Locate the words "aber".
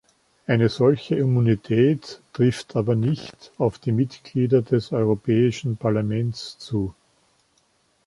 2.75-2.95